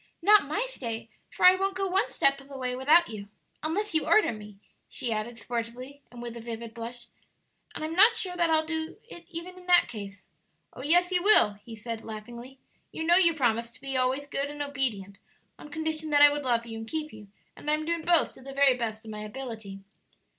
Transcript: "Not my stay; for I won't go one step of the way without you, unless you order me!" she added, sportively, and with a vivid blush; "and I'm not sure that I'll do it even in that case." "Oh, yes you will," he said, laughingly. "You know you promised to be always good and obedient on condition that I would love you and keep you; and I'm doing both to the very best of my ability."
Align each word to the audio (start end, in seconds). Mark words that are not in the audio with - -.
"Not 0.23 0.47
my 0.47 0.65
stay; 0.67 1.09
for 1.29 1.45
I 1.45 1.53
won't 1.53 1.75
go 1.75 1.87
one 1.87 2.07
step 2.07 2.41
of 2.41 2.47
the 2.49 2.57
way 2.57 2.75
without 2.75 3.07
you, 3.07 3.27
unless 3.61 3.93
you 3.93 4.07
order 4.07 4.33
me!" 4.33 4.57
she 4.89 5.13
added, 5.13 5.37
sportively, 5.37 6.01
and 6.11 6.23
with 6.23 6.35
a 6.35 6.41
vivid 6.41 6.73
blush; 6.73 7.05
"and 7.75 7.83
I'm 7.85 7.93
not 7.93 8.15
sure 8.15 8.35
that 8.35 8.49
I'll 8.49 8.65
do 8.65 8.97
it 9.07 9.25
even 9.29 9.59
in 9.59 9.67
that 9.67 9.87
case." 9.87 10.25
"Oh, 10.73 10.81
yes 10.81 11.11
you 11.11 11.21
will," 11.21 11.53
he 11.63 11.75
said, 11.75 12.03
laughingly. 12.03 12.57
"You 12.91 13.03
know 13.03 13.15
you 13.17 13.35
promised 13.35 13.75
to 13.75 13.81
be 13.81 13.95
always 13.95 14.25
good 14.25 14.49
and 14.49 14.63
obedient 14.63 15.19
on 15.59 15.69
condition 15.69 16.09
that 16.09 16.23
I 16.23 16.31
would 16.31 16.45
love 16.45 16.65
you 16.65 16.79
and 16.79 16.87
keep 16.89 17.13
you; 17.13 17.27
and 17.55 17.69
I'm 17.69 17.85
doing 17.85 18.01
both 18.03 18.33
to 18.33 18.41
the 18.41 18.53
very 18.53 18.75
best 18.75 19.05
of 19.05 19.11
my 19.11 19.19
ability." 19.21 19.81